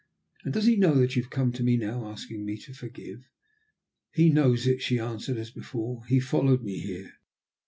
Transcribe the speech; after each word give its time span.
"And 0.43 0.51
does 0.51 0.65
he 0.65 0.77
know 0.77 0.95
that 0.95 1.15
you 1.15 1.21
have 1.21 1.29
come 1.29 1.51
to 1.51 1.61
me 1.61 1.77
now 1.77 2.07
asking 2.07 2.43
me 2.43 2.57
to 2.61 2.73
forgive?" 2.73 3.29
"He 4.15 4.31
knows 4.31 4.65
it," 4.65 4.81
she 4.81 4.97
answered, 4.97 5.37
as 5.37 5.51
before. 5.51 6.07
"He 6.07 6.19
followed 6.19 6.63
me 6.63 6.79
here." 6.79 7.11